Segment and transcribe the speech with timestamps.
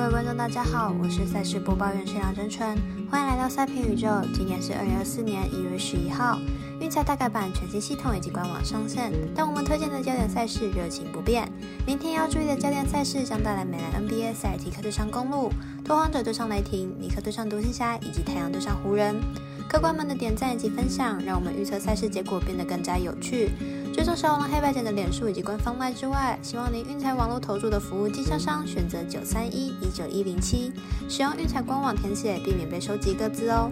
[0.00, 2.74] 各位观众，大家好，我是赛事播报员沈阳真春，
[3.10, 4.08] 欢迎来到赛评宇宙。
[4.32, 6.38] 今天是二零二四年一月十一号，
[6.80, 11.46] 运彩大改版全新系统以及官网上线，但我们推荐的焦点赛事热情不变。
[11.86, 15.52] 明天要注意的焦点赛事将带来美兰 NBA 塞尔提克对上公路、
[15.84, 19.14] 拓荒者对上雷霆、尼克对上独行侠以及太阳对上湖人。
[19.68, 23.50] 客官们的点赞以及分享，让我们预测赛事结果变得更加有趣。
[23.92, 30.72] 追踪小王黑白简的脸书以及官方麦之外，希望您运彩网络投注的服务经销商选择九三一一九一零七，
[31.08, 33.70] 使用运彩官网填写，避免被收集各自哦。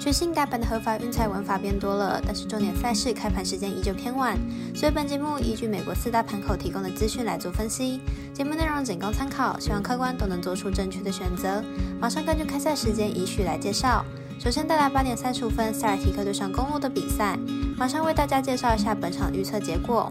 [0.00, 4.36] 全新改版的合法运彩玩法变多了，但是重点赛事开盘时间依旧偏晚，
[4.74, 8.00] 所以本节目依据美国四大盘口提供的资讯来做分析。
[8.34, 11.62] 节目内容仅供参考，希望客官都能做出正确的选择。
[12.00, 14.04] 马上根据开赛时间依序来介绍。
[14.42, 17.38] 首先带来八点三十五分塞尔提克对上公路的比赛，
[17.76, 20.10] 马上为大家介绍一下本场预测结果。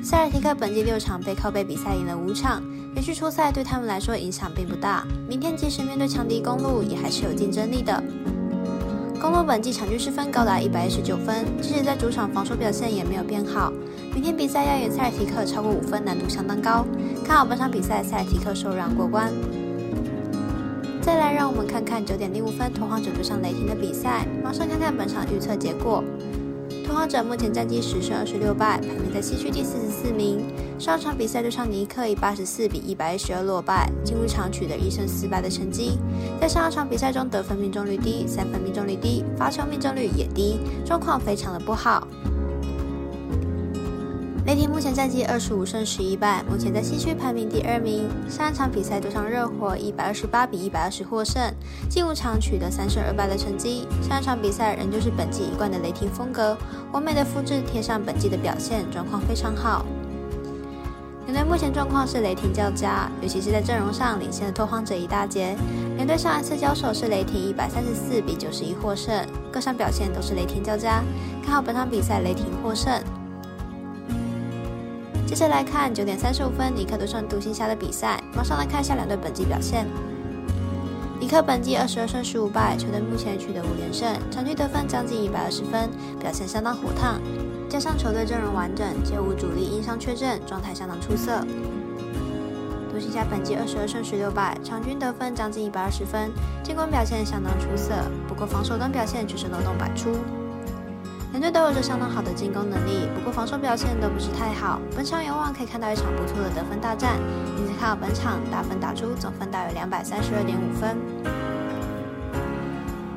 [0.00, 2.62] 塞尔提克本季六场背靠背比赛赢了五场，
[2.94, 5.04] 连续出赛对他们来说影响并不大。
[5.28, 8.00] 明天即使面对强敌公路，也还是有竞争力的。
[9.20, 13.72] 公路本季场均失分高达一百一十九分，即使在主场防守表现也没有变好。
[14.14, 16.86] 明天比赛要赢塞尔提克超过五分难度相当高，
[17.24, 19.32] 看好本场比赛塞尔提克受让过关。
[21.06, 24.26] 再来，让我们看看九点零五分拓荒者对上雷霆的比赛。
[24.42, 26.02] 马上看看本场预测结果。
[26.84, 30.44] 拓荒者目前战绩十胜二十六败，排名在西区第四十四名。
[30.80, 35.96] 上场比赛对上尼克以八十四比一百一十二落败，进入场取得一胜四败的成绩。
[36.40, 42.08] 在上一场比赛中，得分命中率低，三分命中率低，罚球命中率也低，状况非常的不好。
[44.46, 48.08] 雷霆目前战绩二十五胜十一败，目前在西区排名第二名。
[48.30, 51.52] 上一场比赛对上热火，一百二十八比一百二十获胜，
[51.90, 53.88] 近五场取得三胜二败的成绩。
[54.00, 56.56] 上一场比赛仍旧是本季一贯的雷霆风格，
[56.92, 59.84] 完美的复制贴上本季的表现，状况非常好。
[61.26, 65.56] 两队目前状况是雷霆较佳，尤其是在阵容上领先的拓荒者一大截。
[65.96, 69.12] 两队上一次交手是雷霆一百三十四比九十一获胜，
[69.50, 71.02] 各项表现都是雷霆较佳，
[71.44, 72.92] 看好本场比赛雷霆获胜。
[75.26, 79.84] 接着来看九点三十五分尼克对上独行侠的比赛，马上来看一下两队本季表现。
[81.18, 87.20] 尼克本季二十二胜十五败，球队目前取得五连胜，场均得分将近一百二十分，表现相当火烫。
[87.68, 91.44] 加上球队阵容完整，且无主力因伤缺阵，状态相当出色。
[92.92, 96.30] 独行侠本季二十二胜十六败，场均得分将近一百二十分，
[96.62, 97.92] 进攻表现相当出色，
[98.28, 100.10] 不过防守端表现却是漏洞百出。
[101.36, 104.80] 两队都有着相当好的进攻能力，不过防守表现都不是太好。
[104.96, 107.18] 本场有望可以看到一场不错的得分大战，
[107.58, 110.96] 因此看好本场打分打出总分大约两百三十二点五分。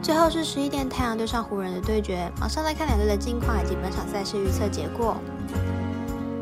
[0.02, 5.16] 最后是十一点太阳对上湖人的对决，马上来看两队的近况以及本场赛事预测结果。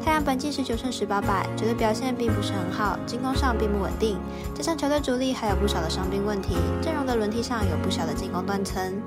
[0.03, 4.17] 太阳本季十九胜十八败，球队表现并不是很好，进攻上并不稳定，
[4.55, 8.99] 加上球队主力还有不少的伤病问题，阵容的轮替上有不小的进攻断层。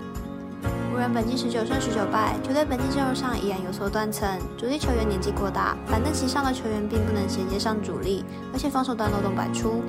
[1.13, 9.83] 本季十九胜十九败，球队本季阵容上依然有所断层，主力球员年纪过大，板凳席上的球员并不能衔接上主力，而且防守端漏洞百出。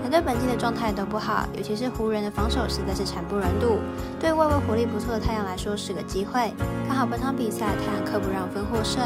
[0.00, 3.78] 两队本季的状态都不好，尤其是湖人的防守实在是惨不忍睹。
[4.18, 6.54] 对外围火力不错的太阳来说是个机会，
[6.88, 9.02] 看好本场比赛太阳客不让分获胜。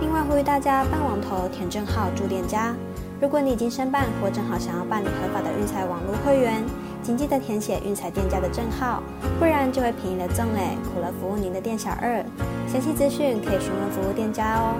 [0.00, 2.74] 另外呼吁大家办网投填正号注店家，
[3.20, 6.64] 如果你已经申办或正好想要办理合法的运彩网络会员。
[7.02, 9.02] 请记得填写运彩店家的证号，
[9.38, 12.24] 不然就会便宜了赠嘞，苦了服务您的店小二。
[12.68, 14.76] 详细资讯可以询问服务店家哦。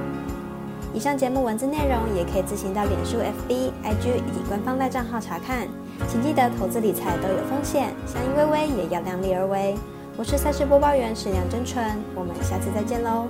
[0.94, 5.66] 以上节目文字内容也可以自行到脸书、FB、IG 以及官方赖账号查看。
[6.08, 9.74] 请记得投资理财都有风险，相依微微也要量力而为。
[10.16, 11.84] 我是赛事播报员史梁真纯，
[12.14, 13.26] 我们下次再见喽。